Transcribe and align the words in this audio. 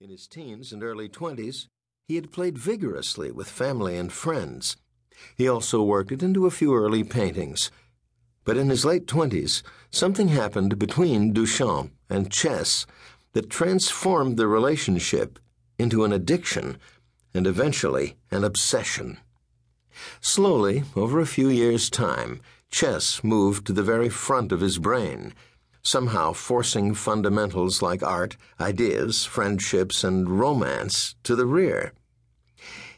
In 0.00 0.10
his 0.10 0.28
teens 0.28 0.72
and 0.72 0.84
early 0.84 1.08
20s, 1.08 1.66
he 2.06 2.14
had 2.14 2.30
played 2.30 2.56
vigorously 2.56 3.32
with 3.32 3.48
family 3.48 3.96
and 3.96 4.12
friends. 4.12 4.76
He 5.36 5.48
also 5.48 5.82
worked 5.82 6.12
it 6.12 6.22
into 6.22 6.46
a 6.46 6.52
few 6.52 6.72
early 6.72 7.02
paintings. 7.02 7.72
But 8.44 8.56
in 8.56 8.70
his 8.70 8.84
late 8.84 9.06
20s, 9.06 9.64
something 9.90 10.28
happened 10.28 10.78
between 10.78 11.34
Duchamp 11.34 11.90
and 12.08 12.30
chess 12.30 12.86
that 13.32 13.50
transformed 13.50 14.36
the 14.36 14.46
relationship 14.46 15.40
into 15.80 16.04
an 16.04 16.12
addiction 16.12 16.78
and 17.34 17.44
eventually 17.44 18.14
an 18.30 18.44
obsession. 18.44 19.18
Slowly, 20.20 20.84
over 20.94 21.18
a 21.18 21.26
few 21.26 21.48
years' 21.48 21.90
time, 21.90 22.40
chess 22.70 23.24
moved 23.24 23.66
to 23.66 23.72
the 23.72 23.82
very 23.82 24.08
front 24.08 24.52
of 24.52 24.60
his 24.60 24.78
brain 24.78 25.34
somehow 25.82 26.32
forcing 26.32 26.94
fundamentals 26.94 27.82
like 27.82 28.02
art, 28.02 28.36
ideas, 28.60 29.24
friendships, 29.24 30.04
and 30.04 30.38
romance 30.38 31.14
to 31.22 31.34
the 31.34 31.46
rear. 31.46 31.92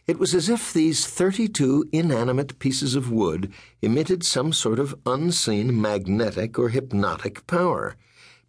It 0.06 0.18
was 0.18 0.34
as 0.34 0.48
if 0.48 0.72
these 0.72 1.06
32 1.06 1.88
inanimate 1.92 2.58
pieces 2.58 2.96
of 2.96 3.12
wood 3.12 3.52
emitted 3.80 4.24
some 4.24 4.52
sort 4.52 4.78
of 4.78 4.98
unseen 5.06 5.80
magnetic 5.80 6.58
or 6.58 6.70
hypnotic 6.70 7.46
power, 7.46 7.96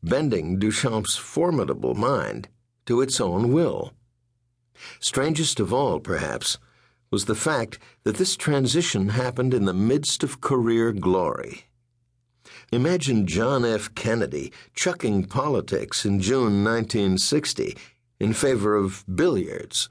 bending 0.02 0.58
Duchamp's 0.58 1.18
formidable 1.18 1.94
mind 1.94 2.50
to 2.88 3.02
its 3.02 3.22
own 3.22 3.52
will. 3.52 3.94
Strangest 5.00 5.60
of 5.60 5.72
all, 5.72 6.00
perhaps, 6.00 6.58
was 7.12 7.26
the 7.26 7.36
fact 7.36 7.78
that 8.04 8.16
this 8.16 8.36
transition 8.36 9.10
happened 9.10 9.54
in 9.54 9.66
the 9.66 9.74
midst 9.74 10.24
of 10.24 10.42
career 10.42 10.92
glory. 10.92 11.66
Imagine 12.74 13.28
John 13.28 13.66
F. 13.66 13.94
Kennedy 13.96 14.54
chucking 14.74 15.26
politics 15.26 16.06
in 16.06 16.22
June 16.22 16.64
1960 16.64 17.76
in 18.18 18.32
favor 18.32 18.78
of 18.78 19.04
billiards. 19.14 19.90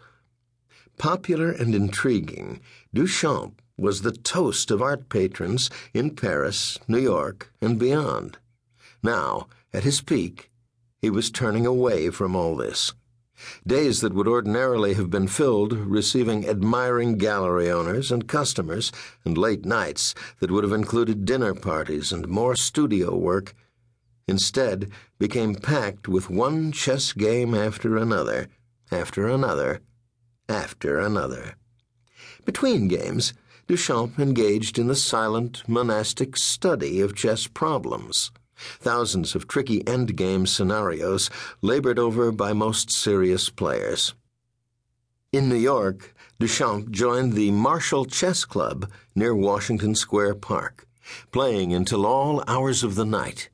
Popular 0.97 1.51
and 1.51 1.75
intriguing, 1.75 2.59
Duchamp 2.95 3.59
was 3.77 4.01
the 4.01 4.13
toast 4.13 4.71
of 4.71 4.81
art 4.81 5.11
patrons 5.11 5.69
in 5.93 6.17
Paris, 6.17 6.79
New 6.89 6.99
York, 6.99 7.53
and 7.61 7.79
beyond. 7.79 8.39
Now, 9.03 9.49
at 9.75 9.85
his 9.85 10.01
peak, 10.01 10.51
he 11.03 11.11
was 11.11 11.31
turning 11.31 11.67
away 11.67 12.09
from 12.09 12.35
all 12.35 12.57
this. 12.57 12.95
Days 13.67 14.01
that 14.01 14.13
would 14.13 14.29
ordinarily 14.29 14.95
have 14.95 15.11
been 15.11 15.29
filled 15.29 15.73
receiving 15.73 16.49
admiring 16.49 17.17
gallery 17.17 17.71
owners 17.71 18.11
and 18.11 18.29
customers, 18.29 18.93
and 19.25 19.39
late 19.39 19.65
nights 19.65 20.15
that 20.41 20.51
would 20.51 20.65
have 20.65 20.73
included 20.73 21.25
dinner 21.25 21.55
parties 21.55 22.13
and 22.13 22.29
more 22.29 22.55
studio 22.57 23.17
work, 23.17 23.55
instead 24.27 24.91
became 25.19 25.55
packed 25.55 26.09
with 26.09 26.31
one 26.31 26.73
chess 26.73 27.13
game 27.13 27.55
after 27.55 27.97
another, 27.97 28.49
after 28.91 29.29
another, 29.29 29.81
after 30.49 30.99
another. 30.99 31.55
Between 32.45 32.89
games, 32.89 33.33
Duchamp 33.69 34.19
engaged 34.19 34.79
in 34.79 34.89
the 34.89 34.97
silent, 34.97 35.63
monastic 35.69 36.37
study 36.37 37.01
of 37.01 37.15
chess 37.15 37.47
problems 37.47 38.31
thousands 38.79 39.35
of 39.35 39.49
tricky 39.49 39.83
endgame 39.85 40.47
scenarios 40.47 41.31
labored 41.63 41.99
over 41.99 42.33
by 42.33 42.53
most 42.53 42.91
serious 42.91 43.51
players. 43.51 44.15
In 45.33 45.49
New 45.49 45.57
York, 45.57 46.15
Duchamp 46.41 46.91
joined 46.91 47.35
the 47.35 47.51
Marshall 47.51 48.05
Chess 48.05 48.45
Club 48.45 48.91
near 49.15 49.35
Washington 49.35 49.95
Square 49.95 50.37
Park, 50.37 50.89
playing 51.31 51.73
until 51.73 52.05
all 52.05 52.43
hours 52.49 52.83
of 52.83 52.95
the 52.95 53.05
night. 53.05 53.49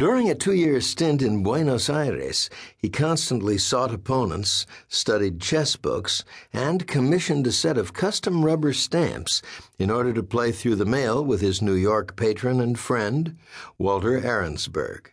During 0.00 0.30
a 0.30 0.34
two 0.34 0.54
year 0.54 0.80
stint 0.80 1.20
in 1.20 1.42
Buenos 1.42 1.90
Aires, 1.90 2.48
he 2.78 2.88
constantly 2.88 3.58
sought 3.58 3.92
opponents, 3.92 4.64
studied 4.88 5.42
chess 5.42 5.76
books, 5.76 6.24
and 6.54 6.86
commissioned 6.86 7.46
a 7.46 7.52
set 7.52 7.76
of 7.76 7.92
custom 7.92 8.42
rubber 8.42 8.72
stamps 8.72 9.42
in 9.78 9.90
order 9.90 10.14
to 10.14 10.22
play 10.22 10.52
through 10.52 10.76
the 10.76 10.86
mail 10.86 11.22
with 11.22 11.42
his 11.42 11.60
New 11.60 11.74
York 11.74 12.16
patron 12.16 12.62
and 12.62 12.78
friend, 12.78 13.36
Walter 13.76 14.18
Arensberg. 14.18 15.08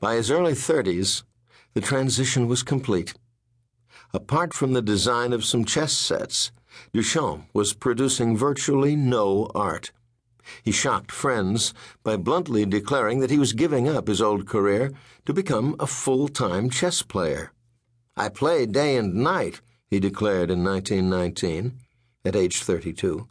By 0.00 0.16
his 0.16 0.30
early 0.30 0.52
30s, 0.52 1.22
the 1.72 1.80
transition 1.80 2.48
was 2.48 2.62
complete. 2.62 3.14
Apart 4.12 4.52
from 4.52 4.74
the 4.74 4.82
design 4.82 5.32
of 5.32 5.46
some 5.46 5.64
chess 5.64 5.94
sets, 5.94 6.52
Duchamp 6.92 7.46
was 7.54 7.72
producing 7.72 8.36
virtually 8.36 8.96
no 8.96 9.50
art. 9.54 9.92
He 10.62 10.72
shocked 10.72 11.10
friends 11.10 11.74
by 12.02 12.16
bluntly 12.16 12.64
declaring 12.64 13.20
that 13.20 13.30
he 13.30 13.38
was 13.38 13.52
giving 13.52 13.88
up 13.88 14.08
his 14.08 14.22
old 14.22 14.46
career 14.46 14.92
to 15.24 15.32
become 15.32 15.76
a 15.78 15.86
full 15.86 16.28
time 16.28 16.70
chess 16.70 17.02
player. 17.02 17.52
I 18.16 18.28
play 18.28 18.66
day 18.66 18.96
and 18.96 19.14
night, 19.14 19.60
he 19.88 20.00
declared 20.00 20.50
in 20.50 20.64
1919, 20.64 21.78
at 22.24 22.36
age 22.36 22.62
32, 22.62 23.28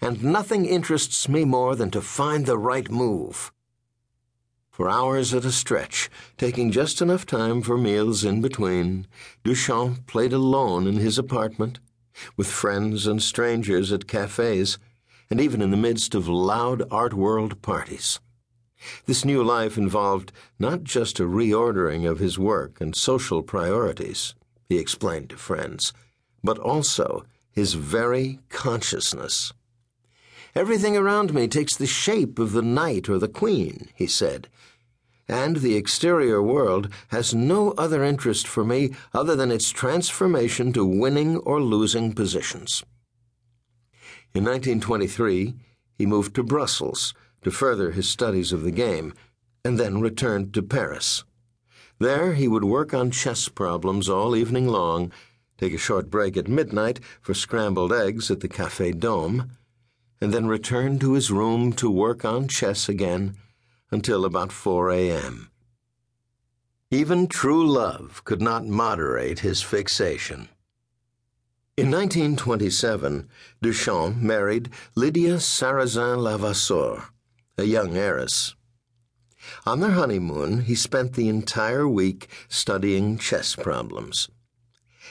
and 0.00 0.22
nothing 0.22 0.66
interests 0.66 1.28
me 1.28 1.44
more 1.44 1.76
than 1.76 1.90
to 1.90 2.00
find 2.00 2.46
the 2.46 2.58
right 2.58 2.90
move. 2.90 3.52
For 4.70 4.90
hours 4.90 5.32
at 5.32 5.44
a 5.44 5.52
stretch, 5.52 6.10
taking 6.36 6.70
just 6.70 7.00
enough 7.00 7.24
time 7.24 7.62
for 7.62 7.78
meals 7.78 8.24
in 8.24 8.42
between, 8.42 9.06
Duchamp 9.42 10.06
played 10.06 10.34
alone 10.34 10.86
in 10.86 10.96
his 10.96 11.16
apartment, 11.16 11.80
with 12.36 12.46
friends 12.46 13.06
and 13.06 13.22
strangers 13.22 13.90
at 13.90 14.06
cafes 14.06 14.78
and 15.30 15.40
even 15.40 15.60
in 15.60 15.70
the 15.70 15.76
midst 15.76 16.14
of 16.14 16.28
loud 16.28 16.82
art 16.90 17.14
world 17.14 17.60
parties. 17.62 18.20
This 19.06 19.24
new 19.24 19.42
life 19.42 19.76
involved 19.78 20.32
not 20.58 20.84
just 20.84 21.18
a 21.18 21.24
reordering 21.24 22.08
of 22.08 22.18
his 22.18 22.38
work 22.38 22.80
and 22.80 22.94
social 22.94 23.42
priorities, 23.42 24.34
he 24.68 24.78
explained 24.78 25.30
to 25.30 25.36
friends, 25.36 25.92
but 26.44 26.58
also 26.58 27.24
his 27.50 27.74
very 27.74 28.40
consciousness. 28.48 29.52
Everything 30.54 30.96
around 30.96 31.34
me 31.34 31.48
takes 31.48 31.76
the 31.76 31.86
shape 31.86 32.38
of 32.38 32.52
the 32.52 32.62
knight 32.62 33.08
or 33.08 33.18
the 33.18 33.28
queen, 33.28 33.88
he 33.94 34.06
said, 34.06 34.48
and 35.28 35.56
the 35.56 35.76
exterior 35.76 36.40
world 36.42 36.88
has 37.08 37.34
no 37.34 37.72
other 37.72 38.04
interest 38.04 38.46
for 38.46 38.64
me 38.64 38.92
other 39.12 39.34
than 39.34 39.50
its 39.50 39.70
transformation 39.70 40.72
to 40.72 40.84
winning 40.84 41.38
or 41.38 41.60
losing 41.60 42.12
positions. 42.12 42.84
In 44.36 44.44
1923, 44.44 45.54
he 45.96 46.04
moved 46.04 46.34
to 46.34 46.42
Brussels 46.42 47.14
to 47.40 47.50
further 47.50 47.92
his 47.92 48.06
studies 48.06 48.52
of 48.52 48.64
the 48.64 48.70
game, 48.70 49.14
and 49.64 49.80
then 49.80 50.02
returned 50.02 50.52
to 50.52 50.62
Paris. 50.62 51.24
There, 51.98 52.34
he 52.34 52.46
would 52.46 52.62
work 52.62 52.92
on 52.92 53.10
chess 53.10 53.48
problems 53.48 54.10
all 54.10 54.36
evening 54.36 54.68
long, 54.68 55.10
take 55.56 55.72
a 55.72 55.78
short 55.78 56.10
break 56.10 56.36
at 56.36 56.48
midnight 56.48 57.00
for 57.22 57.32
scrambled 57.32 57.94
eggs 57.94 58.30
at 58.30 58.40
the 58.40 58.48
Café 58.48 58.92
Dôme, 58.92 59.48
and 60.20 60.34
then 60.34 60.46
return 60.46 60.98
to 60.98 61.14
his 61.14 61.30
room 61.30 61.72
to 61.72 61.90
work 61.90 62.22
on 62.22 62.46
chess 62.46 62.90
again 62.90 63.38
until 63.90 64.26
about 64.26 64.52
4 64.52 64.90
a.m. 64.90 65.50
Even 66.90 67.26
true 67.26 67.66
love 67.66 68.22
could 68.24 68.42
not 68.42 68.66
moderate 68.66 69.38
his 69.38 69.62
fixation. 69.62 70.50
In 71.78 71.90
1927, 71.90 73.28
Duchamp 73.62 74.16
married 74.16 74.70
Lydia 74.94 75.36
Sarrazin 75.36 76.22
Levasseur, 76.22 77.10
a 77.58 77.64
young 77.64 77.98
heiress. 77.98 78.54
On 79.66 79.80
their 79.80 79.90
honeymoon, 79.90 80.62
he 80.62 80.74
spent 80.74 81.12
the 81.12 81.28
entire 81.28 81.86
week 81.86 82.28
studying 82.48 83.18
chess 83.18 83.54
problems. 83.54 84.30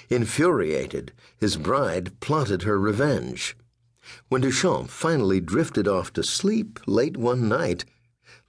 Infuriated, 0.09 1.13
his 1.37 1.55
bride 1.55 2.19
plotted 2.19 2.63
her 2.63 2.79
revenge. 2.79 3.55
When 4.29 4.41
Duchamp 4.41 4.89
finally 4.89 5.39
drifted 5.39 5.87
off 5.87 6.11
to 6.13 6.23
sleep 6.23 6.79
late 6.87 7.15
one 7.15 7.47
night, 7.47 7.85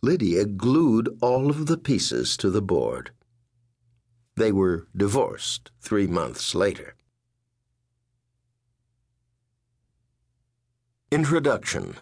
Lydia 0.00 0.46
glued 0.46 1.14
all 1.20 1.50
of 1.50 1.66
the 1.66 1.76
pieces 1.76 2.38
to 2.38 2.48
the 2.48 2.62
board. 2.62 3.10
They 4.36 4.52
were 4.52 4.86
divorced 4.96 5.70
three 5.82 6.06
months 6.06 6.54
later. 6.54 6.94
Introduction 11.12 11.94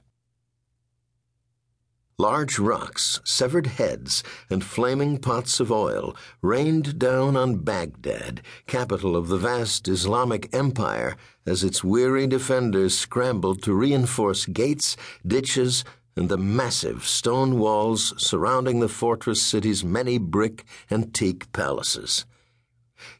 Large 2.16 2.58
rocks, 2.58 3.20
severed 3.22 3.66
heads, 3.66 4.22
and 4.48 4.64
flaming 4.64 5.18
pots 5.18 5.60
of 5.60 5.70
oil 5.70 6.16
rained 6.40 6.98
down 6.98 7.36
on 7.36 7.56
Baghdad, 7.56 8.40
capital 8.66 9.14
of 9.14 9.28
the 9.28 9.36
vast 9.36 9.88
Islamic 9.88 10.48
empire, 10.54 11.18
as 11.44 11.62
its 11.62 11.84
weary 11.84 12.26
defenders 12.26 12.96
scrambled 12.96 13.62
to 13.64 13.74
reinforce 13.74 14.46
gates, 14.46 14.96
ditches, 15.26 15.84
and 16.16 16.30
the 16.30 16.38
massive 16.38 17.04
stone 17.04 17.58
walls 17.58 18.14
surrounding 18.16 18.80
the 18.80 18.88
fortress 18.88 19.42
city's 19.42 19.84
many 19.84 20.16
brick 20.16 20.64
and 20.88 21.12
teak 21.12 21.52
palaces. 21.52 22.24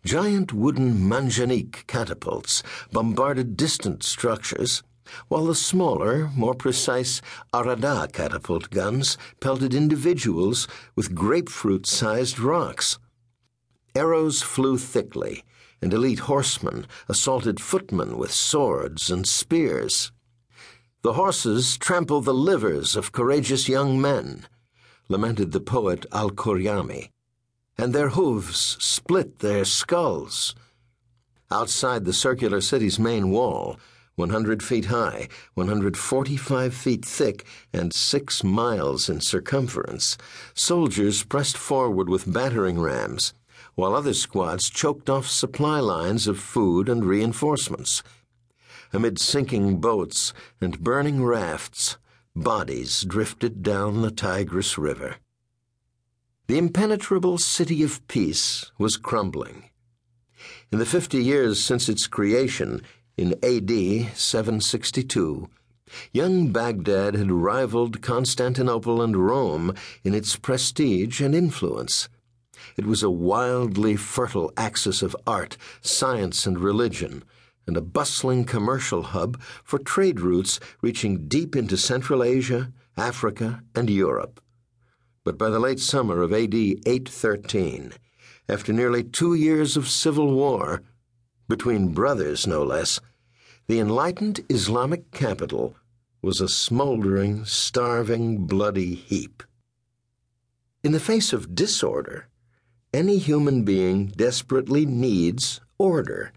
Giant 0.02 0.50
wooden 0.50 0.94
manjanik 0.94 1.86
catapults 1.86 2.62
bombarded 2.90 3.54
distant 3.54 4.02
structures 4.02 4.82
while 5.28 5.46
the 5.46 5.54
smaller, 5.54 6.30
more 6.34 6.54
precise 6.54 7.20
Arada 7.52 8.10
catapult 8.12 8.70
guns 8.70 9.18
pelted 9.40 9.74
individuals 9.74 10.66
with 10.96 11.14
grapefruit 11.14 11.86
sized 11.86 12.38
rocks. 12.38 12.98
arrows 13.94 14.42
flew 14.42 14.76
thickly, 14.78 15.44
and 15.80 15.92
elite 15.92 16.20
horsemen 16.20 16.86
assaulted 17.08 17.60
footmen 17.60 18.16
with 18.16 18.32
swords 18.32 19.10
and 19.10 19.26
spears. 19.26 20.12
The 21.02 21.12
horses 21.12 21.76
trample 21.76 22.22
the 22.22 22.32
livers 22.32 22.96
of 22.96 23.12
courageous 23.12 23.68
young 23.68 24.00
men, 24.00 24.46
lamented 25.08 25.52
the 25.52 25.60
poet 25.60 26.06
Al 26.12 26.30
Khuraymi, 26.30 27.10
and 27.76 27.92
their 27.92 28.10
hooves 28.10 28.78
split 28.80 29.40
their 29.40 29.66
skulls. 29.66 30.54
Outside 31.50 32.04
the 32.04 32.14
circular 32.14 32.62
city's 32.62 32.98
main 32.98 33.30
wall, 33.30 33.78
100 34.16 34.62
feet 34.62 34.86
high, 34.86 35.28
145 35.54 36.74
feet 36.74 37.04
thick, 37.04 37.44
and 37.72 37.92
six 37.92 38.44
miles 38.44 39.08
in 39.08 39.20
circumference, 39.20 40.16
soldiers 40.54 41.24
pressed 41.24 41.56
forward 41.56 42.08
with 42.08 42.32
battering 42.32 42.80
rams, 42.80 43.34
while 43.74 43.94
other 43.94 44.14
squads 44.14 44.70
choked 44.70 45.10
off 45.10 45.26
supply 45.26 45.80
lines 45.80 46.28
of 46.28 46.38
food 46.38 46.88
and 46.88 47.04
reinforcements. 47.04 48.02
Amid 48.92 49.18
sinking 49.18 49.80
boats 49.80 50.32
and 50.60 50.78
burning 50.78 51.24
rafts, 51.24 51.98
bodies 52.36 53.02
drifted 53.02 53.62
down 53.62 54.02
the 54.02 54.12
Tigris 54.12 54.78
River. 54.78 55.16
The 56.46 56.58
impenetrable 56.58 57.38
city 57.38 57.82
of 57.82 58.06
peace 58.06 58.70
was 58.78 58.96
crumbling. 58.96 59.70
In 60.70 60.78
the 60.78 60.86
fifty 60.86 61.24
years 61.24 61.58
since 61.58 61.88
its 61.88 62.06
creation, 62.06 62.82
in 63.16 63.32
AD 63.42 64.16
762, 64.16 65.48
young 66.12 66.52
Baghdad 66.52 67.14
had 67.14 67.30
rivaled 67.30 68.02
Constantinople 68.02 69.00
and 69.00 69.16
Rome 69.16 69.74
in 70.02 70.14
its 70.14 70.36
prestige 70.36 71.20
and 71.20 71.34
influence. 71.34 72.08
It 72.76 72.86
was 72.86 73.02
a 73.02 73.10
wildly 73.10 73.96
fertile 73.96 74.52
axis 74.56 75.02
of 75.02 75.16
art, 75.26 75.56
science, 75.80 76.46
and 76.46 76.58
religion 76.58 77.22
and 77.66 77.76
a 77.76 77.82
bustling 77.82 78.44
commercial 78.44 79.02
hub 79.02 79.40
for 79.62 79.78
trade 79.78 80.20
routes 80.20 80.60
reaching 80.82 81.28
deep 81.28 81.56
into 81.56 81.76
Central 81.76 82.22
Asia, 82.22 82.72
Africa, 82.96 83.62
and 83.74 83.88
Europe. 83.88 84.40
But 85.24 85.38
by 85.38 85.48
the 85.48 85.58
late 85.58 85.80
summer 85.80 86.20
of 86.20 86.32
AD 86.32 86.54
813, 86.54 87.92
after 88.48 88.72
nearly 88.72 89.02
two 89.02 89.34
years 89.34 89.76
of 89.76 89.88
civil 89.88 90.34
war, 90.34 90.82
between 91.48 91.94
brothers 91.94 92.46
no 92.46 92.62
less, 92.62 93.00
the 93.66 93.78
enlightened 93.78 94.40
Islamic 94.48 95.10
capital 95.10 95.76
was 96.22 96.40
a 96.40 96.48
smoldering, 96.48 97.44
starving, 97.44 98.46
bloody 98.46 98.94
heap. 98.94 99.42
In 100.82 100.92
the 100.92 101.00
face 101.00 101.32
of 101.32 101.54
disorder, 101.54 102.28
any 102.92 103.18
human 103.18 103.64
being 103.64 104.06
desperately 104.08 104.86
needs 104.86 105.60
order 105.78 106.32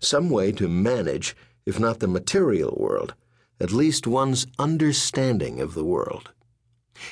some 0.00 0.30
way 0.30 0.52
to 0.52 0.68
manage, 0.68 1.36
if 1.66 1.78
not 1.78 2.00
the 2.00 2.08
material 2.08 2.76
world, 2.78 3.14
at 3.58 3.72
least 3.72 4.06
one's 4.06 4.46
understanding 4.58 5.60
of 5.60 5.74
the 5.74 5.84
world. 5.84 6.30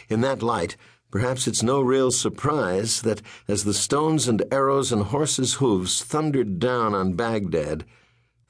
In 0.08 0.20
that 0.22 0.42
light, 0.42 0.76
perhaps 1.10 1.46
it's 1.46 1.62
no 1.62 1.80
real 1.80 2.10
surprise 2.10 3.02
that 3.02 3.22
as 3.46 3.64
the 3.64 3.74
stones 3.74 4.28
and 4.28 4.42
arrows 4.50 4.92
and 4.92 5.04
horses' 5.04 5.54
hooves 5.54 6.02
thundered 6.02 6.58
down 6.58 6.94
on 6.94 7.14
Baghdad, 7.14 7.84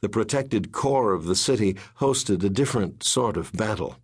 the 0.01 0.09
protected 0.09 0.73
core 0.73 1.13
of 1.13 1.25
the 1.25 1.37
city 1.37 1.77
hosted 2.01 2.43
a 2.45 2.49
different 2.49 3.03
sort 3.03 3.37
of 3.37 3.53
battle. 3.53 3.97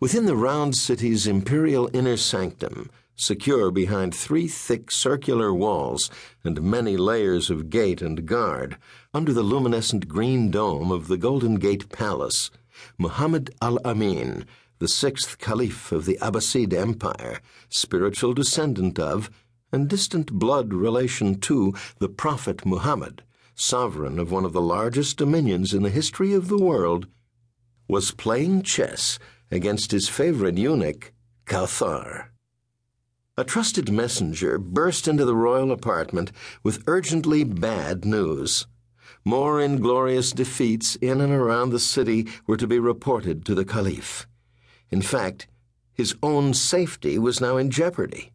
Within 0.00 0.26
the 0.26 0.36
round 0.36 0.76
city's 0.76 1.26
imperial 1.26 1.88
inner 1.92 2.16
sanctum, 2.16 2.90
secure 3.14 3.70
behind 3.70 4.14
three 4.14 4.48
thick 4.48 4.90
circular 4.90 5.52
walls 5.52 6.10
and 6.42 6.62
many 6.62 6.96
layers 6.96 7.50
of 7.50 7.70
gate 7.70 8.00
and 8.02 8.26
guard, 8.26 8.76
under 9.12 9.32
the 9.32 9.42
luminescent 9.42 10.08
green 10.08 10.50
dome 10.50 10.90
of 10.90 11.06
the 11.06 11.18
Golden 11.18 11.56
Gate 11.56 11.90
Palace, 11.90 12.50
Muhammad 12.98 13.54
al 13.60 13.78
Amin, 13.84 14.46
the 14.80 14.88
sixth 14.88 15.36
caliph 15.36 15.92
of 15.92 16.06
the 16.06 16.18
Abbasid 16.22 16.72
Empire, 16.72 17.40
spiritual 17.68 18.32
descendant 18.32 18.98
of, 18.98 19.30
and 19.70 19.88
distant 19.88 20.32
blood 20.32 20.72
relation 20.72 21.38
to, 21.38 21.74
the 21.98 22.08
Prophet 22.08 22.64
Muhammad, 22.64 23.22
sovereign 23.54 24.18
of 24.18 24.32
one 24.32 24.46
of 24.46 24.54
the 24.54 24.60
largest 24.60 25.18
dominions 25.18 25.74
in 25.74 25.82
the 25.82 25.90
history 25.90 26.32
of 26.32 26.48
the 26.48 26.58
world, 26.58 27.06
was 27.88 28.10
playing 28.10 28.62
chess 28.62 29.18
against 29.50 29.92
his 29.92 30.08
favorite 30.08 30.56
eunuch, 30.56 31.12
Kawthar. 31.44 32.30
A 33.36 33.44
trusted 33.44 33.92
messenger 33.92 34.58
burst 34.58 35.06
into 35.06 35.26
the 35.26 35.36
royal 35.36 35.72
apartment 35.72 36.32
with 36.62 36.84
urgently 36.86 37.44
bad 37.44 38.06
news. 38.06 38.66
More 39.26 39.60
inglorious 39.60 40.32
defeats 40.32 40.96
in 40.96 41.20
and 41.20 41.32
around 41.32 41.70
the 41.70 41.78
city 41.78 42.28
were 42.46 42.56
to 42.56 42.66
be 42.66 42.78
reported 42.78 43.44
to 43.44 43.54
the 43.54 43.66
Caliph. 43.66 44.26
In 44.90 45.02
fact, 45.02 45.46
his 45.92 46.14
own 46.22 46.54
safety 46.54 47.18
was 47.18 47.40
now 47.40 47.56
in 47.56 47.70
jeopardy. 47.70 48.32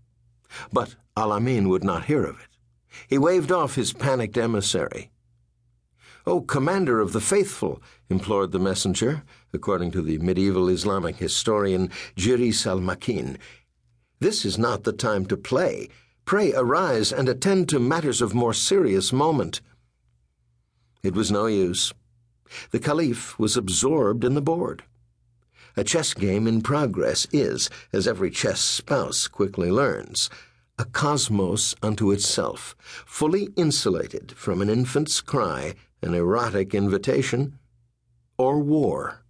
But 0.71 0.95
Al-Amin 1.17 1.69
would 1.69 1.83
not 1.83 2.05
hear 2.05 2.23
of 2.23 2.39
it. 2.39 2.57
He 3.07 3.17
waved 3.17 3.51
off 3.51 3.75
his 3.75 3.93
panicked 3.93 4.37
emissary. 4.37 5.11
O 6.25 6.41
commander 6.41 6.99
of 6.99 7.13
the 7.13 7.21
faithful, 7.21 7.81
implored 8.09 8.51
the 8.51 8.59
messenger, 8.59 9.23
according 9.53 9.91
to 9.91 10.01
the 10.01 10.17
medieval 10.19 10.69
Islamic 10.69 11.17
historian 11.17 11.89
Jirjis 12.15 12.65
al-Makin, 12.65 13.37
this 14.19 14.45
is 14.45 14.57
not 14.57 14.83
the 14.83 14.93
time 14.93 15.25
to 15.25 15.37
play. 15.37 15.89
Pray 16.23 16.53
arise 16.53 17.11
and 17.11 17.27
attend 17.27 17.69
to 17.69 17.79
matters 17.79 18.21
of 18.21 18.33
more 18.33 18.53
serious 18.53 19.11
moment. 19.11 19.61
It 21.03 21.13
was 21.13 21.31
no 21.31 21.45
use. 21.47 21.93
The 22.71 22.79
Caliph 22.79 23.37
was 23.37 23.57
absorbed 23.57 24.23
in 24.23 24.33
the 24.33 24.41
board. 24.41 24.83
A 25.77 25.83
chess 25.83 26.13
game 26.13 26.47
in 26.47 26.61
progress 26.61 27.27
is, 27.33 27.69
as 27.91 28.07
every 28.07 28.31
chess 28.31 28.61
spouse 28.61 29.27
quickly 29.27 29.69
learns, 29.69 30.29
a 30.79 30.85
cosmos 30.85 31.75
unto 31.81 32.11
itself, 32.11 32.75
fully 33.05 33.49
insulated 33.57 34.31
from 34.37 34.61
an 34.61 34.69
infant's 34.69 35.19
cry, 35.19 35.73
an 36.01 36.13
erotic 36.13 36.73
invitation, 36.73 37.59
or 38.37 38.59
war. 38.59 39.25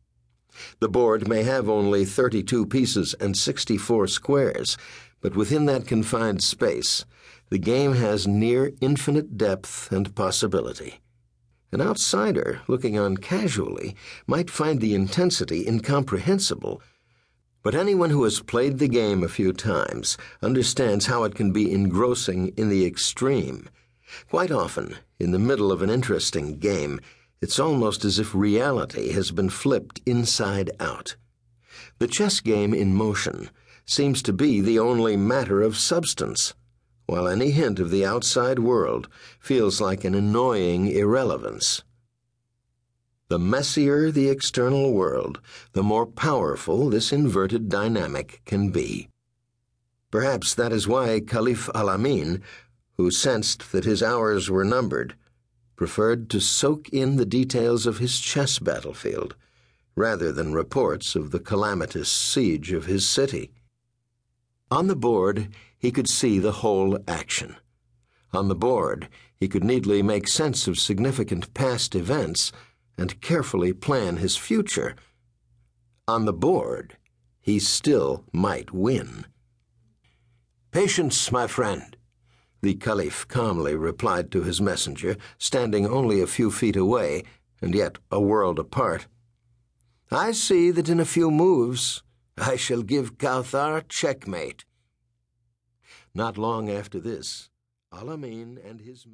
The 0.79 0.89
board 0.89 1.27
may 1.27 1.43
have 1.43 1.67
only 1.67 2.05
32 2.05 2.67
pieces 2.67 3.15
and 3.15 3.35
64 3.35 4.07
squares, 4.07 4.77
but 5.21 5.35
within 5.35 5.65
that 5.65 5.87
confined 5.87 6.43
space, 6.43 7.05
the 7.49 7.57
game 7.57 7.93
has 7.93 8.27
near 8.27 8.71
infinite 8.81 9.37
depth 9.37 9.91
and 9.91 10.13
possibility. 10.15 10.99
An 11.75 11.81
outsider, 11.81 12.61
looking 12.69 12.97
on 12.97 13.17
casually, 13.17 13.97
might 14.27 14.49
find 14.49 14.79
the 14.79 14.95
intensity 14.95 15.67
incomprehensible. 15.67 16.81
But 17.63 17.75
anyone 17.75 18.11
who 18.11 18.23
has 18.23 18.39
played 18.39 18.79
the 18.79 18.87
game 18.87 19.25
a 19.25 19.27
few 19.27 19.51
times 19.51 20.17
understands 20.41 21.07
how 21.07 21.25
it 21.25 21.35
can 21.35 21.51
be 21.51 21.73
engrossing 21.73 22.53
in 22.55 22.69
the 22.69 22.85
extreme. 22.85 23.67
Quite 24.29 24.51
often, 24.51 24.95
in 25.19 25.31
the 25.31 25.37
middle 25.37 25.69
of 25.69 25.81
an 25.81 25.89
interesting 25.89 26.59
game, 26.59 27.01
it's 27.41 27.59
almost 27.59 28.05
as 28.05 28.19
if 28.19 28.33
reality 28.33 29.11
has 29.11 29.31
been 29.31 29.49
flipped 29.49 29.99
inside 30.05 30.71
out. 30.79 31.17
The 31.99 32.07
chess 32.07 32.39
game 32.39 32.73
in 32.73 32.95
motion 32.95 33.49
seems 33.85 34.23
to 34.23 34.31
be 34.31 34.61
the 34.61 34.79
only 34.79 35.17
matter 35.17 35.61
of 35.61 35.75
substance, 35.75 36.53
while 37.05 37.27
any 37.27 37.51
hint 37.51 37.79
of 37.79 37.91
the 37.91 38.05
outside 38.05 38.59
world 38.59 39.07
feels 39.39 39.79
like 39.79 40.03
an 40.03 40.15
annoying 40.15 40.87
irrelevance. 40.87 41.83
The 43.27 43.39
messier 43.39 44.11
the 44.11 44.29
external 44.29 44.93
world, 44.93 45.39
the 45.73 45.83
more 45.83 46.05
powerful 46.05 46.89
this 46.89 47.11
inverted 47.11 47.69
dynamic 47.69 48.41
can 48.45 48.69
be. 48.69 49.09
Perhaps 50.11 50.53
that 50.55 50.71
is 50.71 50.87
why 50.87 51.19
Caliph 51.19 51.69
Al-Amin, 51.73 52.41
who 52.97 53.11
sensed 53.11 53.71
that 53.71 53.83
his 53.83 54.03
hours 54.03 54.49
were 54.49 54.63
numbered, 54.63 55.15
preferred 55.75 56.29
to 56.29 56.39
soak 56.39 56.87
in 56.89 57.17
the 57.17 57.25
details 57.25 57.85
of 57.85 57.97
his 57.97 58.19
chess 58.19 58.59
battlefield 58.59 59.35
rather 59.95 60.31
than 60.31 60.53
reports 60.53 61.15
of 61.15 61.31
the 61.31 61.39
calamitous 61.39 62.11
siege 62.11 62.71
of 62.71 62.85
his 62.85 63.07
city. 63.07 63.51
On 64.69 64.87
the 64.87 64.95
board, 64.95 65.47
he 65.85 65.91
could 65.91 66.09
see 66.09 66.39
the 66.39 66.63
whole 66.63 66.97
action. 67.07 67.57
On 68.33 68.47
the 68.47 68.55
board, 68.55 69.07
he 69.37 69.47
could 69.47 69.63
neatly 69.63 70.01
make 70.01 70.27
sense 70.27 70.67
of 70.67 70.79
significant 70.79 71.53
past 71.53 71.93
events 71.93 72.51
and 72.97 73.21
carefully 73.21 73.71
plan 73.71 74.17
his 74.17 74.35
future. 74.35 74.95
On 76.07 76.25
the 76.25 76.33
board, 76.33 76.97
he 77.39 77.59
still 77.59 78.23
might 78.33 78.73
win. 78.73 79.27
Patience, 80.71 81.31
my 81.31 81.45
friend, 81.45 81.95
the 82.63 82.73
Caliph 82.73 83.27
calmly 83.27 83.75
replied 83.75 84.31
to 84.31 84.41
his 84.41 84.59
messenger, 84.59 85.15
standing 85.37 85.85
only 85.85 86.19
a 86.19 86.25
few 86.25 86.49
feet 86.49 86.75
away, 86.75 87.21
and 87.61 87.75
yet 87.75 87.99
a 88.09 88.19
world 88.19 88.57
apart. 88.57 89.05
I 90.09 90.31
see 90.31 90.71
that 90.71 90.89
in 90.89 90.99
a 90.99 91.05
few 91.05 91.29
moves 91.29 92.01
I 92.39 92.55
shall 92.55 92.81
give 92.81 93.19
Kawthar 93.19 93.87
checkmate. 93.87 94.65
Not 96.17 96.37
long 96.37 96.69
after 96.69 96.97
this, 97.01 97.49
Al-Amin 97.91 98.57
and 98.63 98.79
his 98.79 99.05
men. 99.05 99.13